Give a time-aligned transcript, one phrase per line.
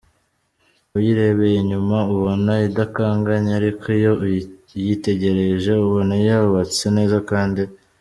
[0.97, 4.11] Uyirebeye inyuma ubona idakanganye ariko iyo
[4.79, 7.61] iyitegereje ubona yubatse neza kandi.